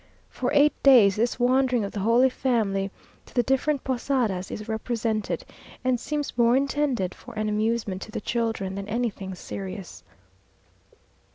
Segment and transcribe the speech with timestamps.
[0.31, 2.89] For eight days this wandering of the Holy Family
[3.27, 5.45] to the different Posadas is represented,
[5.83, 10.03] and seems more intended for an amusement to the children than anything serious.